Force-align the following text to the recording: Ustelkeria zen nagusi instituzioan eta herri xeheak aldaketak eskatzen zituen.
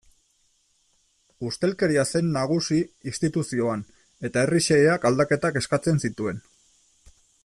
Ustelkeria 1.49 2.05
zen 2.15 2.31
nagusi 2.37 2.79
instituzioan 3.11 3.85
eta 4.31 4.43
herri 4.45 4.63
xeheak 4.69 5.07
aldaketak 5.11 5.61
eskatzen 5.63 6.03
zituen. 6.07 6.45